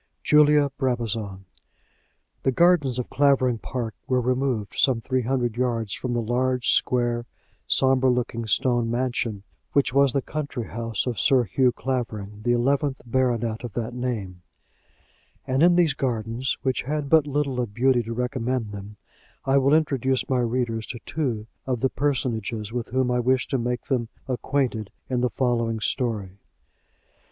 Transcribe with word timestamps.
JULIA 0.23 0.71
BRABAZON. 0.79 1.45
The 2.41 2.51
gardens 2.51 2.97
of 2.97 3.11
Clavering 3.11 3.59
Park 3.59 3.93
were 4.07 4.19
removed 4.19 4.73
some 4.79 4.99
three 4.99 5.21
hundred 5.21 5.55
yards 5.57 5.93
from 5.93 6.13
the 6.13 6.23
large, 6.23 6.71
square, 6.71 7.27
sombre 7.67 8.09
looking 8.09 8.47
stone 8.47 8.89
mansion 8.89 9.43
which 9.73 9.93
was 9.93 10.11
the 10.11 10.21
country 10.23 10.69
house 10.69 11.05
of 11.05 11.19
Sir 11.19 11.43
Hugh 11.43 11.71
Clavering, 11.71 12.41
the 12.41 12.51
eleventh 12.51 13.03
baronet 13.05 13.63
of 13.63 13.73
that 13.73 13.93
name; 13.93 14.41
and 15.45 15.61
in 15.61 15.75
these 15.75 15.93
gardens, 15.93 16.57
which 16.63 16.81
had 16.81 17.07
but 17.07 17.27
little 17.27 17.61
of 17.61 17.75
beauty 17.75 18.01
to 18.01 18.13
recommend 18.15 18.71
them, 18.71 18.97
I 19.45 19.59
will 19.59 19.75
introduce 19.75 20.27
my 20.27 20.39
readers 20.39 20.87
to 20.87 20.99
two 21.05 21.45
of 21.67 21.81
the 21.81 21.89
personages 21.91 22.73
with 22.73 22.87
whom 22.89 23.11
I 23.11 23.19
wish 23.19 23.47
to 23.49 23.59
make 23.59 23.83
them 23.83 24.09
acquainted 24.27 24.89
in 25.11 25.21
the 25.21 25.29
following 25.29 25.79
story. 25.79 26.39